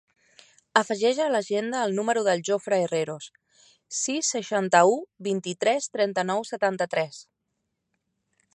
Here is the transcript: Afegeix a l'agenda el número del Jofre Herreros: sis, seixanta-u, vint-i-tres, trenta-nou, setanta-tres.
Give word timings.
Afegeix 0.79 1.19
a 1.23 1.27
l'agenda 1.33 1.81
el 1.89 1.93
número 1.97 2.23
del 2.27 2.41
Jofre 2.47 2.79
Herreros: 2.85 3.27
sis, 3.99 4.31
seixanta-u, 4.37 4.97
vint-i-tres, 5.29 5.91
trenta-nou, 5.99 6.47
setanta-tres. 6.53 7.21